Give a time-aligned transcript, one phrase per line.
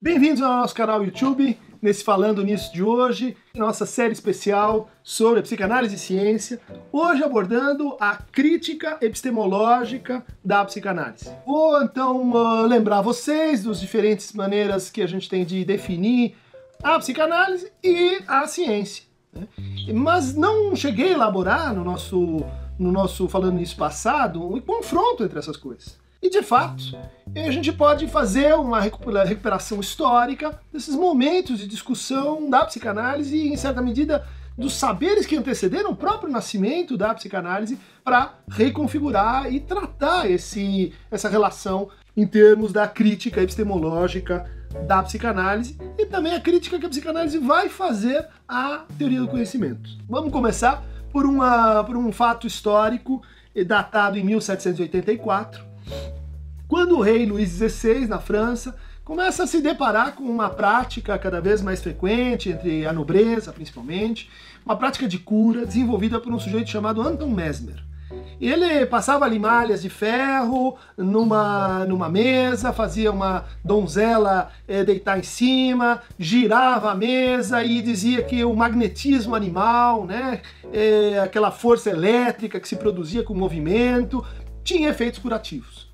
[0.00, 5.96] Bem-vindos ao nosso canal YouTube, nesse Falando Nisso de hoje, nossa série especial sobre psicanálise
[5.96, 6.60] e ciência,
[6.92, 11.28] hoje abordando a crítica epistemológica da psicanálise.
[11.44, 16.36] Vou então uh, lembrar vocês das diferentes maneiras que a gente tem de definir
[16.80, 19.02] a psicanálise e a ciência.
[19.32, 19.48] Né?
[19.92, 22.44] Mas não cheguei a elaborar no nosso,
[22.78, 25.98] no nosso Falando Nisso passado um confronto entre essas coisas.
[26.20, 26.98] E de fato,
[27.36, 33.56] a gente pode fazer uma recuperação histórica desses momentos de discussão da psicanálise e, em
[33.56, 40.28] certa medida, dos saberes que antecederam o próprio nascimento da psicanálise para reconfigurar e tratar
[40.28, 44.50] esse, essa relação em termos da crítica epistemológica
[44.86, 49.88] da psicanálise e também a crítica que a psicanálise vai fazer à teoria do conhecimento.
[50.08, 53.22] Vamos começar por, uma, por um fato histórico
[53.64, 55.64] datado em 1784,
[56.68, 61.40] quando o rei Luís XVI, na França, começa a se deparar com uma prática cada
[61.40, 64.30] vez mais frequente entre a nobreza, principalmente,
[64.66, 67.82] uma prática de cura desenvolvida por um sujeito chamado Anton Mesmer.
[68.38, 76.02] Ele passava limalhas de ferro numa, numa mesa, fazia uma donzela é, deitar em cima,
[76.18, 82.68] girava a mesa e dizia que o magnetismo animal, né, é, aquela força elétrica que
[82.68, 84.24] se produzia com o movimento,
[84.62, 85.87] tinha efeitos curativos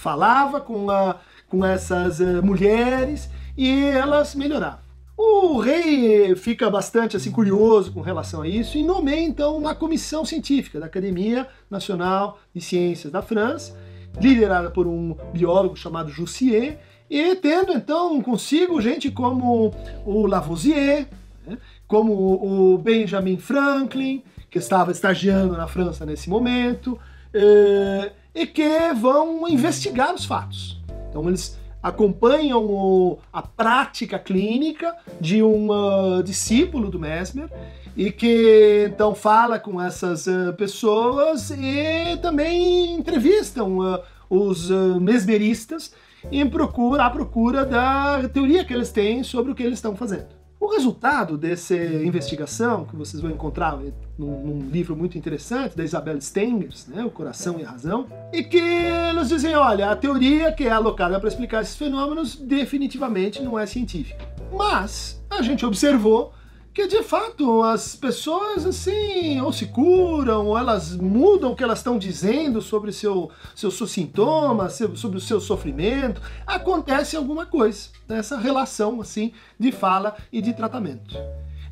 [0.00, 1.16] falava com, a,
[1.48, 4.80] com essas uh, mulheres e elas melhoravam.
[5.16, 10.24] O rei fica bastante assim curioso com relação a isso e nomeia então uma comissão
[10.24, 13.76] científica da Academia Nacional de Ciências da França,
[14.18, 19.74] liderada por um biólogo chamado Jussier, e tendo então consigo gente como
[20.06, 21.06] o Lavoisier,
[21.46, 26.98] né, como o Benjamin Franklin, que estava estagiando na França nesse momento,
[27.34, 30.80] eh, e que vão investigar os fatos.
[31.08, 37.50] Então eles acompanham o, a prática clínica de um uh, discípulo do Mesmer
[37.96, 45.92] e que então fala com essas uh, pessoas e também entrevistam uh, os mesmeristas
[46.30, 50.39] em procura, à procura da teoria que eles têm sobre o que eles estão fazendo.
[50.70, 53.76] O resultado dessa investigação, que vocês vão encontrar
[54.16, 58.44] num, num livro muito interessante da Isabel Stengers, né, O Coração e a Razão, e
[58.44, 63.58] que eles dizem, olha, a teoria que é alocada para explicar esses fenômenos definitivamente não
[63.58, 64.24] é científica.
[64.56, 66.32] Mas a gente observou
[66.80, 71.80] que de fato as pessoas assim ou se curam ou elas mudam o que elas
[71.80, 78.38] estão dizendo sobre seu, seus, seus sintomas, sobre o seu sofrimento, acontece alguma coisa nessa
[78.38, 81.14] relação assim de fala e de tratamento.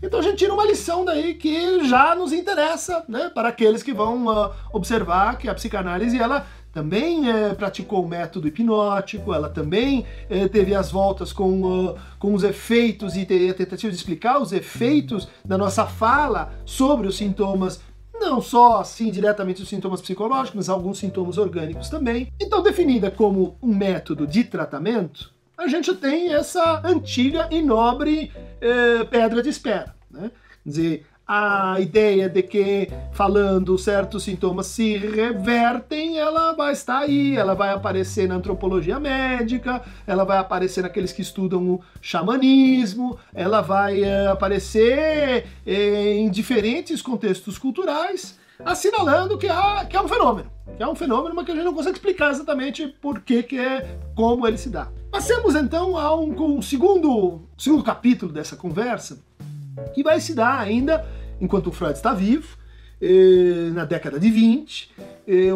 [0.03, 3.95] Então a gente tira uma lição daí que já nos interessa, né, para aqueles que
[3.95, 10.05] vão uh, observar que a psicanálise ela também é, praticou o método hipnótico, ela também
[10.29, 14.53] é, teve as voltas com, uh, com os efeitos e a tentativa de explicar os
[14.53, 17.81] efeitos da nossa fala sobre os sintomas
[18.21, 22.33] não só assim diretamente os sintomas psicológicos, mas alguns sintomas orgânicos também.
[22.41, 29.05] Então, definida como um método de tratamento, a gente tem essa antiga e nobre eh,
[29.05, 29.95] pedra de espera.
[30.11, 30.31] Né?
[30.65, 37.37] Quer dizer, a ideia de que falando certos sintomas se revertem, ela vai estar aí,
[37.37, 43.61] ela vai aparecer na antropologia médica, ela vai aparecer naqueles que estudam o xamanismo, ela
[43.61, 50.51] vai é, aparecer é, em diferentes contextos culturais, assinalando que, há, que é um fenômeno.
[50.79, 53.59] Que é um fenômeno, mas que a gente não consegue explicar exatamente por que, que
[53.59, 54.89] é, como ele se dá.
[55.11, 59.19] Passemos então a um, um segundo, segundo capítulo dessa conversa,
[59.95, 62.57] que vai se dar ainda enquanto o Freud está vivo,
[63.73, 64.91] na década de 20,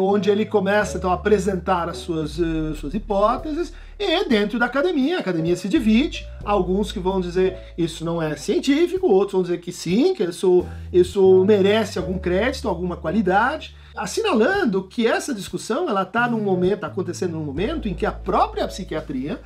[0.01, 5.17] onde ele começa então a apresentar as suas, eh, suas hipóteses, e dentro da academia,
[5.17, 9.59] a academia se divide, alguns que vão dizer isso não é científico, outros vão dizer
[9.59, 16.03] que sim, que isso, isso merece algum crédito, alguma qualidade, assinalando que essa discussão ela
[16.03, 19.41] está num momento, tá acontecendo num momento em que a própria psiquiatria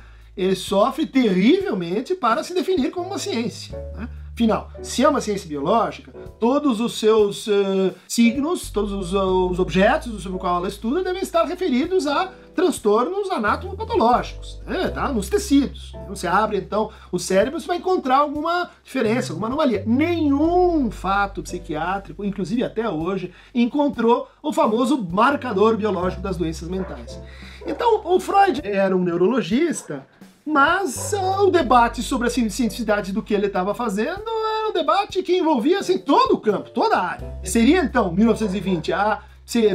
[0.56, 3.76] sofre terrivelmente para se definir como uma ciência.
[3.96, 4.08] Né?
[4.38, 9.58] Final, se é uma ciência biológica, todos os seus uh, signos, todos os, uh, os,
[9.58, 15.12] objetos sobre os quais ela estuda devem estar referidos a transtornos anatomopatológicos, né, tá?
[15.12, 15.92] nos tecidos.
[16.06, 19.82] Você abre então o cérebro, você vai encontrar alguma diferença, alguma anomalia.
[19.84, 27.20] Nenhum fato psiquiátrico, inclusive até hoje, encontrou o famoso marcador biológico das doenças mentais.
[27.66, 30.06] Então, o Freud era um neurologista
[30.48, 34.22] mas uh, o debate sobre a cientificidade do que ele estava fazendo
[34.56, 37.38] era um debate que envolvia assim, todo o campo, toda a área.
[37.44, 39.22] Seria então, 1920, a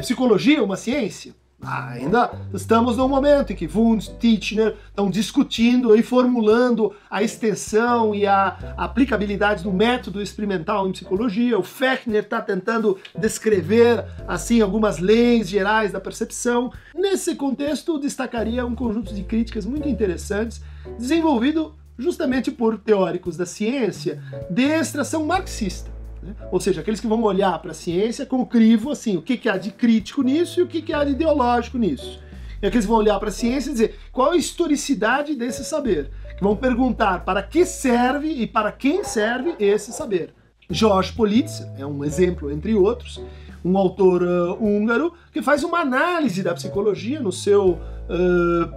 [0.01, 1.35] psicologia uma ciência?
[1.65, 8.25] Ainda estamos num momento em que Wundt, Titchener estão discutindo e formulando a extensão e
[8.25, 11.57] a aplicabilidade do método experimental em psicologia.
[11.57, 16.71] O Fechner está tentando descrever assim algumas leis gerais da percepção.
[16.93, 20.61] Nesse contexto, destacaria um conjunto de críticas muito interessantes
[20.97, 25.92] desenvolvido justamente por teóricos da ciência de extração marxista.
[26.23, 26.35] Né?
[26.51, 29.49] Ou seja, aqueles que vão olhar para a ciência com crivo, assim, o que, que
[29.49, 32.19] há de crítico nisso e o que, que há de ideológico nisso.
[32.61, 36.09] E aqueles vão olhar para a ciência e dizer qual a historicidade desse saber.
[36.37, 40.33] Que vão perguntar para que serve e para quem serve esse saber.
[40.69, 43.21] George Politzer é um exemplo, entre outros,
[43.63, 47.79] um autor uh, húngaro que faz uma análise da psicologia no seu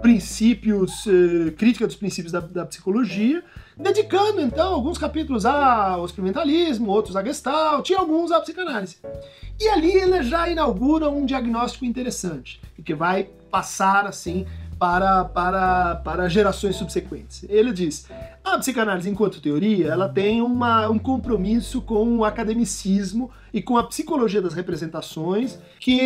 [0.01, 3.43] princípios, uh, crítica dos princípios da, da psicologia,
[3.77, 8.97] dedicando então alguns capítulos ao experimentalismo, outros a Gestalt e alguns à psicanálise.
[9.59, 14.45] E ali ele já inaugura um diagnóstico interessante, que vai passar assim
[14.79, 17.45] para, para, para gerações subsequentes.
[17.49, 18.07] Ele diz:
[18.43, 23.83] a psicanálise, enquanto teoria, ela tem uma, um compromisso com o academicismo e com a
[23.83, 25.99] psicologia das representações que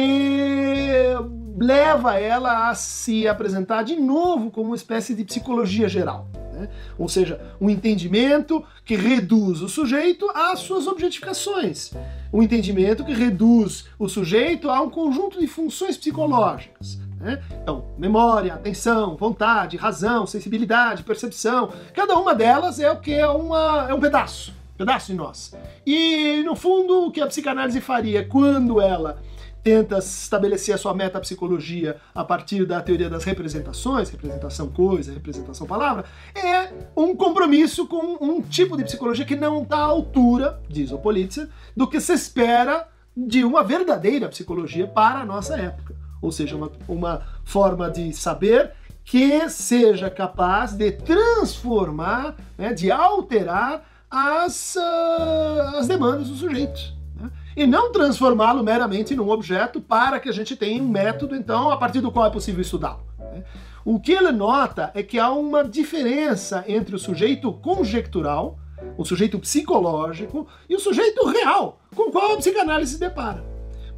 [1.58, 6.28] leva ela a se apresentar de novo como uma espécie de psicologia geral.
[6.54, 6.70] Né?
[6.98, 11.92] Ou seja, um entendimento que reduz o sujeito às suas objetificações.
[12.34, 17.00] Um entendimento que reduz o sujeito a um conjunto de funções psicológicas.
[17.22, 17.40] Né?
[17.62, 23.88] Então, memória, atenção, vontade, razão, sensibilidade, percepção, cada uma delas é o que é, uma,
[23.88, 25.56] é um pedaço, pedaço de nós.
[25.86, 29.22] E no fundo, o que a psicanálise faria quando ela
[29.64, 36.06] tenta estabelecer a sua metapsicologia a partir da teoria das representações, representação coisa, representação palavra,
[36.34, 40.98] é um compromisso com um tipo de psicologia que não está à altura, diz o
[40.98, 41.48] Politzer,
[41.78, 45.91] do que se espera de uma verdadeira psicologia para a nossa época
[46.22, 48.72] ou seja, uma, uma forma de saber
[49.04, 56.80] que seja capaz de transformar, né, de alterar as, uh, as demandas do sujeito.
[57.16, 57.32] Né?
[57.58, 61.78] E não transformá-lo meramente num objeto para que a gente tenha um método, então, a
[61.78, 63.04] partir do qual é possível estudá-lo.
[63.18, 63.44] Né?
[63.84, 68.60] O que ele nota é que há uma diferença entre o sujeito conjectural,
[68.98, 73.51] o sujeito psicológico e o sujeito real, com o qual a psicanálise se depara.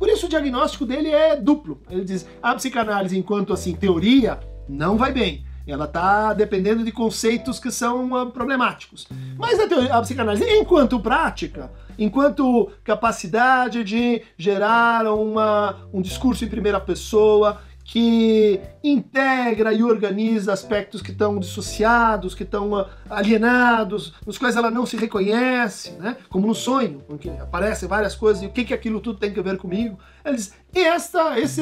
[0.03, 1.81] Por isso o diagnóstico dele é duplo.
[1.89, 5.45] Ele diz: a psicanálise, enquanto assim teoria, não vai bem.
[5.65, 9.07] Ela está dependendo de conceitos que são uh, problemáticos.
[9.37, 16.49] Mas a, teoria, a psicanálise, enquanto prática, enquanto capacidade de gerar uma, um discurso em
[16.49, 17.61] primeira pessoa,
[17.93, 24.71] que integra e organiza aspectos que estão dissociados, que estão ah, alienados, nos quais ela
[24.71, 26.17] não se reconhece, né?
[26.27, 29.29] como no sonho, em que aparecem várias coisas e o que, que aquilo tudo tem
[29.37, 29.99] a ver comigo.
[30.23, 31.61] Ela diz, esta, esse,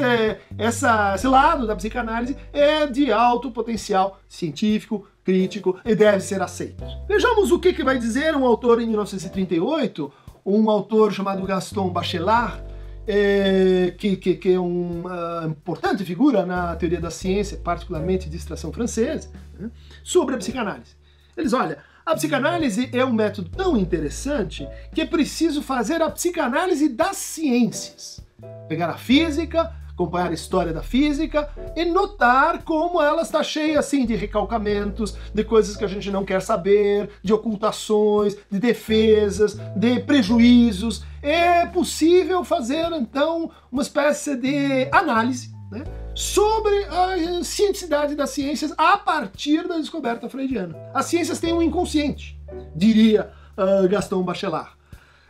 [0.57, 6.81] essa, esse lado da psicanálise é de alto potencial científico, crítico e deve ser aceito.
[7.09, 10.09] Vejamos o que, que vai dizer um autor em 1938,
[10.45, 12.70] um autor chamado Gaston Bachelard,
[13.07, 18.71] é, que, que, que, é uma importante figura na teoria da ciência, particularmente de extração
[18.71, 19.69] francesa, né,
[20.03, 20.95] sobre a psicanálise.
[21.35, 26.89] Eles, olha, a psicanálise é um método tão interessante que é preciso fazer a psicanálise
[26.89, 28.21] das ciências.
[28.67, 34.05] Pegar a física, acompanhar a história da física e notar como ela está cheia assim
[34.05, 39.99] de recalcamentos, de coisas que a gente não quer saber, de ocultações, de defesas, de
[39.99, 41.03] prejuízos.
[41.21, 45.83] É possível fazer então uma espécie de análise né,
[46.15, 50.75] sobre a cientificidade das ciências a partir da descoberta freudiana.
[50.93, 52.39] As ciências têm um inconsciente,
[52.75, 54.80] diria uh, Gaston Bachelard.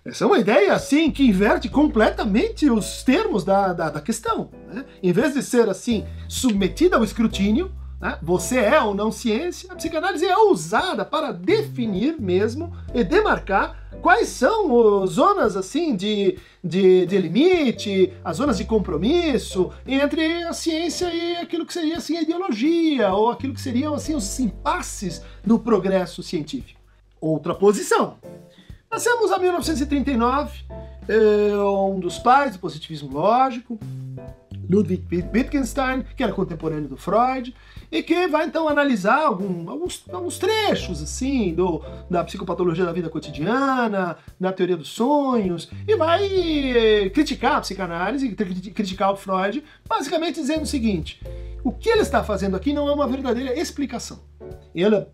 [0.03, 4.49] Essa é uma ideia, assim, que inverte completamente os termos da, da, da questão.
[4.67, 4.83] Né?
[5.01, 8.17] Em vez de ser, assim, submetida ao escrutínio, né?
[8.19, 14.29] você é ou não ciência, a psicanálise é usada para definir mesmo e demarcar quais
[14.29, 21.13] são as zonas, assim, de, de, de limite, as zonas de compromisso entre a ciência
[21.13, 25.59] e aquilo que seria, assim, a ideologia, ou aquilo que seriam, assim, os impasses do
[25.59, 26.81] progresso científico.
[27.21, 28.17] Outra posição,
[28.91, 30.65] Passamos a 1939,
[31.07, 33.79] é, um dos pais do positivismo lógico,
[34.69, 37.55] Ludwig Wittgenstein, que era contemporâneo do Freud,
[37.89, 43.09] e que vai então analisar algum, alguns, alguns trechos assim do, da psicopatologia da vida
[43.09, 48.27] cotidiana, da teoria dos sonhos, e vai eh, criticar a psicanálise,
[48.73, 51.21] criticar o Freud, basicamente dizendo o seguinte:
[51.63, 54.19] o que ele está fazendo aqui não é uma verdadeira explicação.
[54.75, 55.07] Ele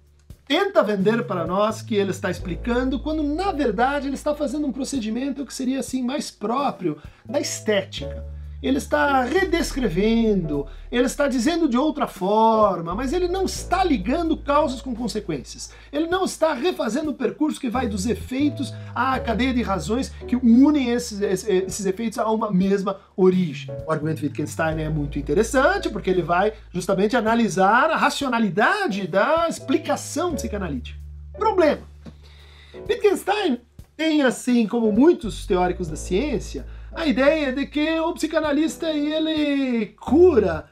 [0.48, 4.72] tenta vender para nós que ele está explicando, quando na verdade ele está fazendo um
[4.72, 8.37] procedimento que seria assim mais próprio da estética.
[8.62, 14.82] Ele está redescrevendo, ele está dizendo de outra forma, mas ele não está ligando causas
[14.82, 15.72] com consequências.
[15.92, 20.36] Ele não está refazendo o percurso que vai dos efeitos à cadeia de razões que
[20.36, 23.76] unem esses, esses efeitos a uma mesma origem.
[23.86, 30.34] O argumento Wittgenstein é muito interessante porque ele vai justamente analisar a racionalidade da explicação
[30.34, 30.98] psicanalítica.
[31.38, 31.82] Problema.
[32.90, 33.60] Wittgenstein
[33.96, 40.70] tem, assim como muitos teóricos da ciência, a ideia de que o psicanalista ele cura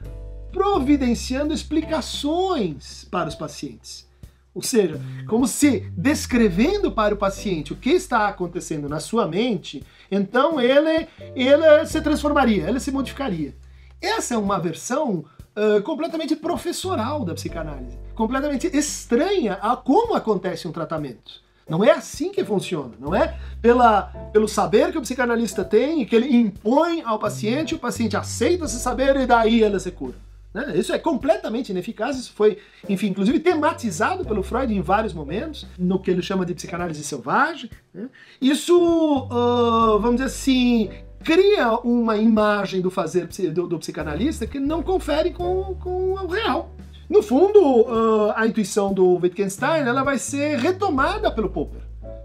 [0.52, 4.06] providenciando explicações para os pacientes.
[4.54, 9.84] Ou seja, como se descrevendo para o paciente o que está acontecendo na sua mente,
[10.10, 13.54] então ele, ele se transformaria, ele se modificaria.
[14.02, 15.26] Essa é uma versão
[15.58, 21.45] uh, completamente professoral da psicanálise, completamente estranha a como acontece um tratamento.
[21.68, 26.06] Não é assim que funciona, não é pela, pelo saber que o psicanalista tem e
[26.06, 30.16] que ele impõe ao paciente, o paciente aceita esse saber e daí ele se cura.
[30.54, 30.78] Né?
[30.78, 36.00] Isso é completamente ineficaz, isso foi, enfim, inclusive tematizado pelo Freud em vários momentos, no
[36.00, 37.70] que ele chama de psicanálise selvagem.
[37.94, 38.10] Né?
[38.40, 40.92] Isso, uh, vamos dizer assim,
[41.24, 46.75] cria uma imagem do fazer do, do psicanalista que não confere com, com o real.
[47.10, 51.82] No fundo, uh, a intuição do Wittgenstein ela vai ser retomada pelo Popper.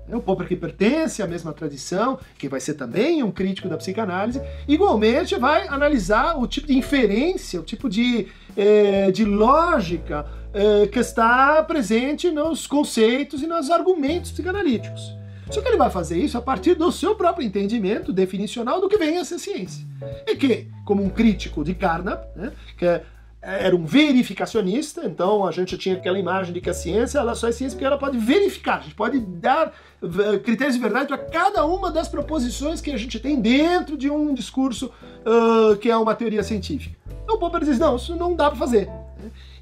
[0.09, 3.77] É o Popper que pertence à mesma tradição, que vai ser também um crítico da
[3.77, 10.89] psicanálise, igualmente vai analisar o tipo de inferência, o tipo de, eh, de lógica eh,
[10.89, 15.15] que está presente nos conceitos e nos argumentos psicanalíticos.
[15.49, 18.97] Só que ele vai fazer isso a partir do seu próprio entendimento definicional do que
[18.97, 19.85] vem a ser ciência.
[20.27, 23.05] E que, como um crítico de Carnap, né, que é
[23.43, 27.49] era um verificacionista, então a gente tinha aquela imagem de que a ciência ela só
[27.49, 31.17] é ciência porque ela pode verificar, a gente pode dar eh, critérios de verdade para
[31.17, 34.93] cada uma das proposições que a gente tem dentro de um discurso
[35.25, 36.95] uh, que é uma teoria científica.
[37.25, 38.91] Então o Popper diz, não, isso não dá para fazer.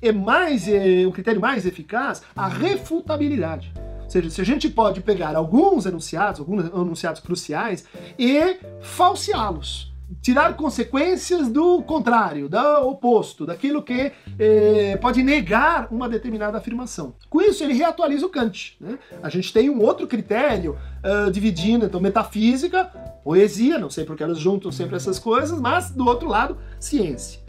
[0.03, 3.73] É mais, é, o critério mais eficaz, a refutabilidade.
[4.05, 7.85] Ou seja, se a gente pode pegar alguns enunciados, alguns enunciados cruciais
[8.19, 9.88] e falseá-los
[10.23, 17.15] tirar consequências do contrário, do oposto, daquilo que eh, pode negar uma determinada afirmação.
[17.29, 18.77] Com isso, ele reatualiza o Kant.
[18.81, 18.99] Né?
[19.23, 22.85] A gente tem um outro critério uh, dividindo, então, metafísica,
[23.23, 27.41] poesia, não sei porque elas juntam sempre essas coisas, mas, do outro lado, ciência.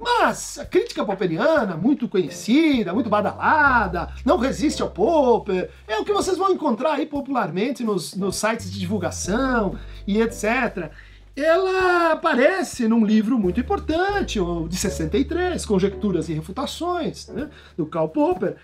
[0.00, 6.12] Mas a crítica popperiana, muito conhecida, muito badalada, não resiste ao Popper, é o que
[6.12, 10.92] vocês vão encontrar aí popularmente nos, nos sites de divulgação e etc
[11.40, 18.56] ela aparece num livro muito importante, de 63, Conjecturas e Refutações, né, do Karl Popper.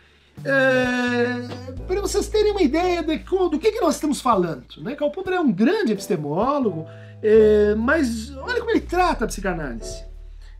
[0.45, 4.65] É, para vocês terem uma ideia de, do que, que nós estamos falando.
[4.79, 4.97] Né?
[4.97, 6.87] Karl Popper é um grande epistemólogo,
[7.23, 10.05] é, mas olha como ele trata a psicanálise.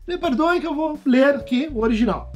[0.07, 2.31] Me perdoem que eu vou ler aqui o original.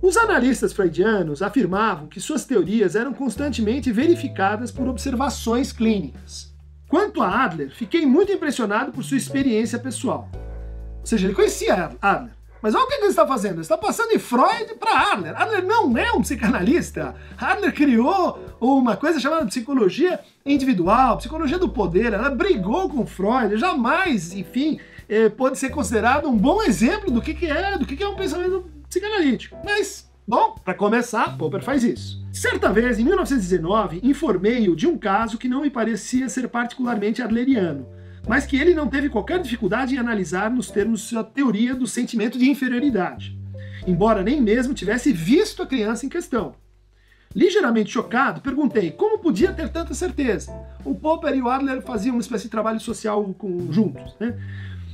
[0.00, 6.56] Os analistas freudianos afirmavam que suas teorias eram constantemente verificadas por observações clínicas.
[6.88, 10.28] Quanto a Adler, fiquei muito impressionado por sua experiência pessoal.
[11.00, 12.38] Ou seja, ele conhecia Adler.
[12.60, 13.54] Mas olha o que ele está fazendo.
[13.54, 15.40] Ele está passando de Freud para Adler.
[15.40, 17.14] Adler não é um psicanalista.
[17.36, 22.12] Adler criou uma coisa chamada psicologia individual, psicologia do poder.
[22.12, 23.56] Ela brigou com Freud.
[23.56, 28.08] Jamais, enfim, eh, pode ser considerado um bom exemplo do que, é, do que é
[28.08, 29.56] um pensamento psicanalítico.
[29.64, 32.22] Mas Bom, para começar, Popper faz isso.
[32.30, 37.86] Certa vez, em 1919, informei-o de um caso que não me parecia ser particularmente adleriano,
[38.28, 41.86] mas que ele não teve qualquer dificuldade em analisar nos termos de sua teoria do
[41.86, 43.38] sentimento de inferioridade,
[43.86, 46.54] embora nem mesmo tivesse visto a criança em questão.
[47.34, 50.52] Ligeiramente chocado, perguntei como podia ter tanta certeza.
[50.84, 53.34] O Popper e o Adler faziam uma espécie de trabalho social
[53.70, 54.38] juntos, né?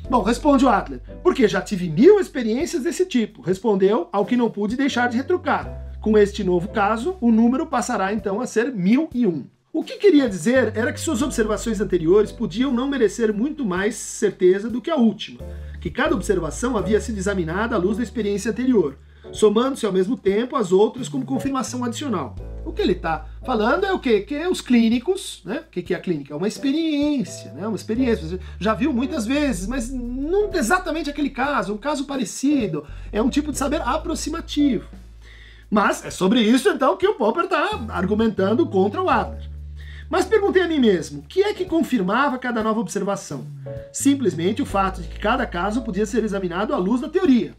[0.09, 1.01] Bom, responde o Adler.
[1.23, 3.41] Porque já tive mil experiências desse tipo.
[3.41, 5.97] Respondeu ao que não pude deixar de retrucar.
[6.01, 9.47] Com este novo caso, o número passará então a ser mil e um.
[9.73, 14.71] O que queria dizer era que suas observações anteriores podiam não merecer muito mais certeza
[14.71, 15.41] do que a última,
[15.81, 18.97] que cada observação havia sido examinada à luz da experiência anterior,
[19.33, 22.37] somando-se ao mesmo tempo as outras como confirmação adicional.
[22.65, 24.21] O que ele está falando é o quê?
[24.21, 25.65] Que é os clínicos, né?
[25.67, 26.33] O que é a clínica?
[26.33, 27.67] É uma experiência, né?
[27.67, 28.27] Uma experiência.
[28.27, 32.87] Você já viu muitas vezes, mas nunca exatamente aquele caso, um caso parecido.
[33.13, 34.89] É um tipo de saber aproximativo.
[35.71, 39.51] Mas é sobre isso então que o Popper está argumentando contra o Adler.
[40.09, 43.45] Mas perguntei a mim mesmo, o que é que confirmava cada nova observação?
[43.93, 47.55] Simplesmente o fato de que cada caso podia ser examinado à luz da teoria.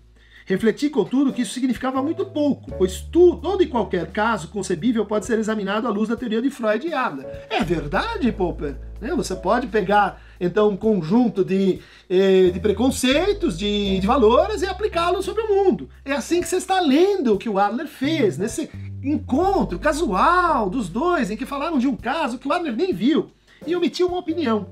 [0.47, 5.25] Refleti, contudo, que isso significava muito pouco, pois tu, todo e qualquer caso concebível pode
[5.25, 7.25] ser examinado à luz da teoria de Freud e Adler.
[7.49, 8.77] É verdade, Popper?
[9.01, 9.09] Né?
[9.15, 15.25] Você pode pegar, então, um conjunto de, eh, de preconceitos, de, de valores e aplicá-los
[15.25, 15.89] sobre o mundo.
[16.05, 18.69] É assim que você está lendo o que o Adler fez, nesse
[19.03, 23.31] encontro casual dos dois, em que falaram de um caso que o Adler nem viu
[23.65, 24.67] e omitiu uma opinião.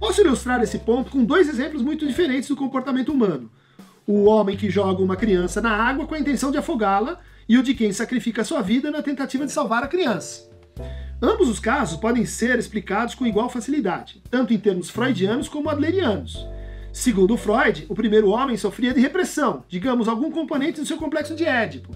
[0.00, 3.50] Posso ilustrar esse ponto com dois exemplos muito diferentes do comportamento humano.
[4.06, 7.18] O homem que joga uma criança na água com a intenção de afogá-la
[7.48, 10.50] e o de quem sacrifica sua vida na tentativa de salvar a criança.
[11.22, 16.46] Ambos os casos podem ser explicados com igual facilidade, tanto em termos freudianos como adlerianos.
[16.92, 21.44] Segundo Freud, o primeiro homem sofria de repressão, digamos, algum componente do seu complexo de
[21.44, 21.90] Édipo,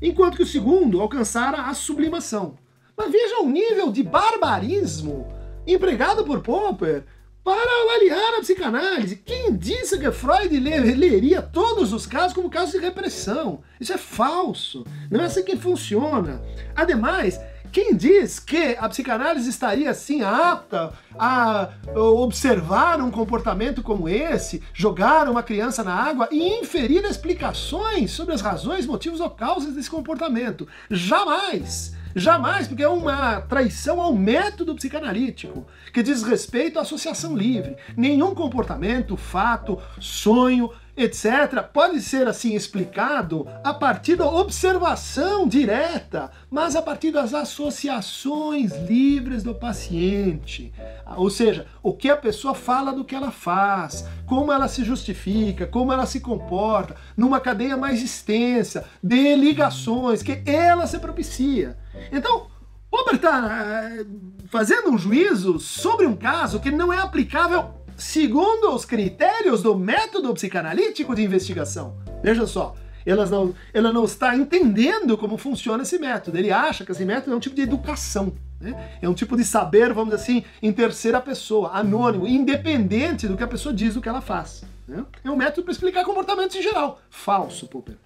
[0.00, 2.56] enquanto que o segundo alcançara a sublimação.
[2.96, 5.28] Mas veja o nível de barbarismo
[5.64, 7.04] empregado por Popper
[7.44, 9.16] para avaliar a psicanálise.
[9.16, 13.62] Quem disse que Freud leria todos os casos como casos de repressão?
[13.80, 14.84] Isso é falso.
[15.10, 16.40] Não é assim que funciona.
[16.74, 17.40] Ademais,
[17.72, 25.28] quem diz que a psicanálise estaria assim apta a observar um comportamento como esse, jogar
[25.28, 30.68] uma criança na água e inferir explicações sobre as razões, motivos ou causas desse comportamento?
[30.90, 31.94] Jamais!
[32.14, 37.76] Jamais, porque é uma traição ao método psicanalítico, que diz respeito à associação livre.
[37.96, 46.76] Nenhum comportamento, fato, sonho, etc., pode ser assim explicado a partir da observação direta, mas
[46.76, 50.72] a partir das associações livres do paciente.
[51.16, 55.66] Ou seja, o que a pessoa fala do que ela faz, como ela se justifica,
[55.66, 61.78] como ela se comporta, numa cadeia mais extensa de ligações que ela se propicia.
[62.10, 62.52] Então,
[62.90, 64.04] Popper está eh,
[64.48, 70.32] fazendo um juízo sobre um caso que não é aplicável segundo os critérios do método
[70.34, 71.96] psicanalítico de investigação.
[72.22, 76.38] Veja só, ela não, ela não está entendendo como funciona esse método.
[76.38, 78.32] Ele acha que esse método é um tipo de educação.
[78.60, 78.98] Né?
[79.02, 83.42] É um tipo de saber, vamos dizer assim, em terceira pessoa, anônimo, independente do que
[83.42, 84.64] a pessoa diz, do que ela faz.
[84.86, 85.04] Né?
[85.24, 87.00] É um método para explicar comportamentos em geral.
[87.10, 87.96] Falso, Popper.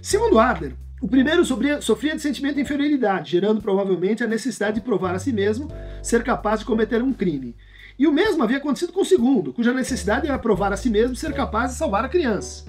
[0.00, 4.80] Segundo Adler, o primeiro sofria, sofria de sentimento de inferioridade, gerando provavelmente a necessidade de
[4.80, 5.68] provar a si mesmo
[6.02, 7.54] ser capaz de cometer um crime.
[7.98, 11.14] E o mesmo havia acontecido com o segundo, cuja necessidade era provar a si mesmo
[11.16, 12.64] ser capaz de salvar a criança.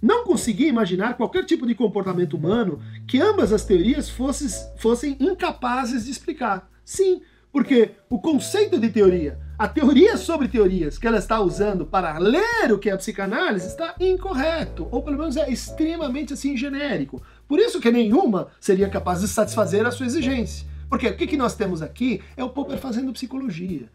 [0.00, 6.06] Não conseguia imaginar qualquer tipo de comportamento humano que ambas as teorias fossem, fossem incapazes
[6.06, 6.68] de explicar.
[6.84, 12.18] Sim, porque o conceito de teoria, a teoria sobre teorias que ela está usando para
[12.18, 17.22] ler o que é a psicanálise está incorreto, ou pelo menos é extremamente assim genérico.
[17.46, 20.66] Por isso que nenhuma seria capaz de satisfazer a sua exigência.
[20.88, 23.88] Porque o que nós temos aqui é o Popper fazendo psicologia.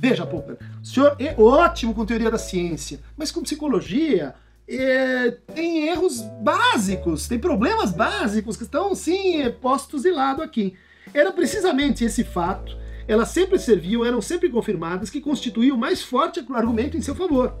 [0.00, 4.34] Veja, Popper, o senhor é ótimo com teoria da ciência, mas com psicologia
[4.68, 10.74] é, tem erros básicos, tem problemas básicos que estão, sim, postos de lado aqui.
[11.12, 12.76] Era precisamente esse fato,
[13.06, 17.54] elas sempre serviam, eram sempre confirmadas, que constituía o mais forte argumento em seu favor.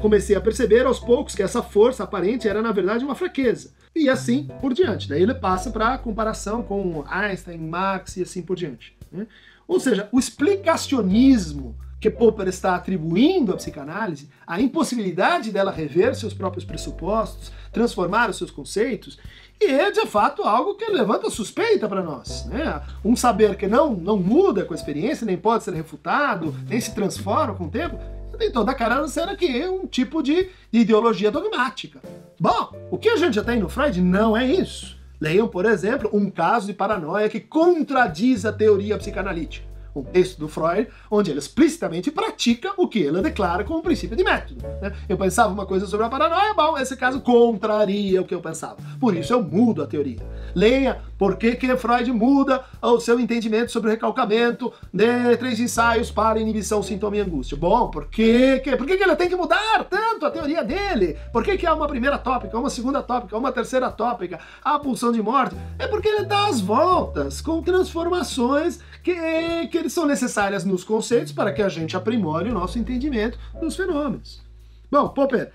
[0.00, 3.72] Comecei a perceber aos poucos que essa força aparente era, na verdade, uma fraqueza.
[3.94, 5.08] E assim por diante.
[5.08, 8.96] Daí ele passa para a comparação com Einstein, Marx e assim por diante.
[9.10, 9.26] Né?
[9.66, 16.34] Ou seja, o explicacionismo que Popper está atribuindo à psicanálise, a impossibilidade dela rever seus
[16.34, 19.18] próprios pressupostos, transformar os seus conceitos,
[19.58, 22.44] e é de fato algo que levanta suspeita para nós.
[22.44, 22.82] Né?
[23.02, 26.94] Um saber que não, não muda com a experiência, nem pode ser refutado, nem se
[26.94, 27.98] transforma com o tempo,
[28.36, 32.00] tem toda a cara cena que é um tipo de ideologia dogmática.
[32.38, 34.93] Bom, o que a gente já tem no Freud não é isso.
[35.20, 40.48] Leiam, por exemplo, um caso de paranoia que contradiz a teoria psicanalítica um texto do
[40.48, 44.62] Freud, onde ele explicitamente pratica o que ele declara como princípio de método.
[44.82, 44.92] Né?
[45.08, 48.76] Eu pensava uma coisa sobre a paranoia, bom, esse caso contraria o que eu pensava.
[48.98, 50.18] Por isso eu mudo a teoria.
[50.54, 56.10] Leia por que, que Freud muda o seu entendimento sobre o recalcamento de três ensaios
[56.10, 57.56] para inibição, sintoma e angústia.
[57.56, 61.18] Bom, por que, que, por que, que ele tem que mudar tanto a teoria dele?
[61.32, 65.12] Por que, que há uma primeira tópica, uma segunda tópica, uma terceira tópica, a pulsão
[65.12, 65.56] de morte?
[65.78, 71.52] É porque ele dá as voltas com transformações que, que são necessárias nos conceitos para
[71.52, 74.42] que a gente aprimore o nosso entendimento dos fenômenos.
[74.90, 75.52] Bom, Popper,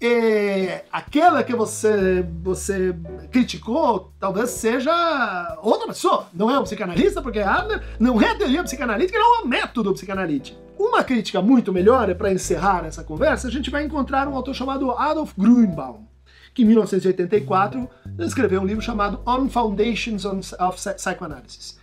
[0.00, 2.94] é, aquela que você, você
[3.30, 6.28] criticou talvez seja outra pessoa.
[6.32, 10.58] Não é um psicanalista, porque Adler não é teoria psicanalítica, não é um método psicanalítico.
[10.78, 14.54] Uma crítica muito melhor, é para encerrar essa conversa, a gente vai encontrar um autor
[14.54, 16.04] chamado Adolf Grünbaum,
[16.52, 21.78] que em 1984 escreveu um livro chamado On Foundations of Psychoanalysis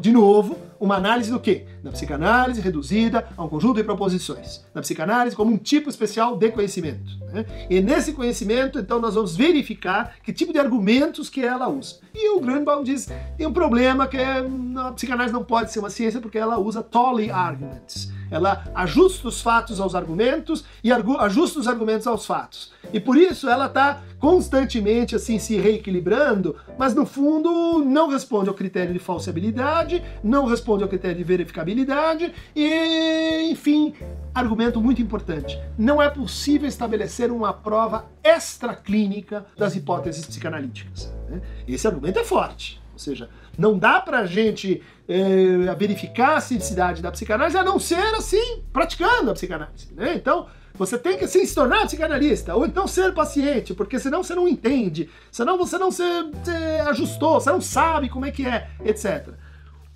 [0.00, 1.64] de novo, uma análise do quê?
[1.82, 4.64] Da psicanálise reduzida a um conjunto de proposições.
[4.74, 7.18] Da psicanálise como um tipo especial de conhecimento.
[7.32, 7.44] Né?
[7.68, 11.96] E nesse conhecimento, então, nós vamos verificar que tipo de argumentos que ela usa.
[12.14, 14.44] E o Grunbaum diz tem um problema que é,
[14.76, 18.12] a psicanálise não pode ser uma ciência porque ela usa Tolley arguments.
[18.30, 22.72] Ela ajusta os fatos aos argumentos e ajusta os argumentos aos fatos.
[22.94, 28.54] E por isso ela está constantemente assim se reequilibrando, mas no fundo não responde ao
[28.54, 33.94] critério de falsibilidade, não responde ao critério de verificabilidade e, enfim,
[34.32, 35.60] argumento muito importante.
[35.76, 41.12] Não é possível estabelecer uma prova extraclínica das hipóteses psicanalíticas.
[41.28, 41.42] Né?
[41.66, 42.80] Esse argumento é forte.
[42.92, 43.28] Ou seja,
[43.58, 49.32] não dá pra gente é, verificar a cientificidade da psicanálise a não ser assim, praticando
[49.32, 49.92] a psicanálise.
[49.92, 50.14] Né?
[50.14, 54.34] Então, você tem que assim, se tornar psicanalista, ou então ser paciente, porque senão você
[54.34, 56.02] não entende, senão você não se,
[56.42, 56.50] se
[56.88, 59.28] ajustou, você não sabe como é que é, etc.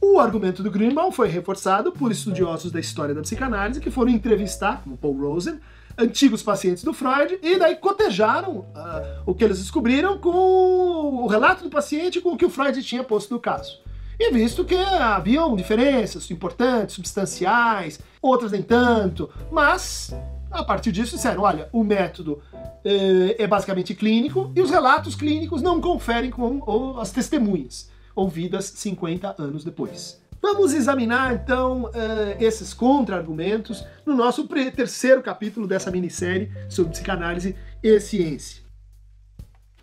[0.00, 4.80] O argumento do Greenbaum foi reforçado por estudiosos da história da psicanálise que foram entrevistar,
[4.84, 5.58] como Paul Rosen,
[5.98, 11.64] antigos pacientes do Freud e daí cotejaram uh, o que eles descobriram com o relato
[11.64, 13.80] do paciente com o que o Freud tinha posto no caso.
[14.20, 20.14] E visto que haviam diferenças importantes, substanciais, outras nem tanto, mas
[20.50, 22.42] a partir disso disseram, olha, o método
[22.84, 29.37] eh, é basicamente clínico e os relatos clínicos não conferem com as testemunhas, ouvidas 50
[29.38, 30.20] anos depois.
[30.40, 31.90] Vamos examinar então uh,
[32.38, 38.62] esses contra-argumentos no nosso terceiro capítulo dessa minissérie sobre psicanálise e ciência.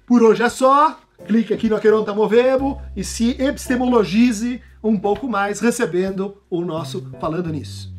[0.05, 0.99] Por hoje é só.
[1.25, 7.49] Clique aqui no Aqueronta Movebo e se epistemologize um pouco mais recebendo o nosso Falando
[7.49, 7.94] Nisso.